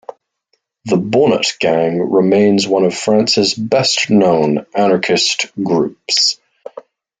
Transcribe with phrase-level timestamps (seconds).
[0.85, 6.39] The Bonnot Gang remains one of France's best known anarchist groups.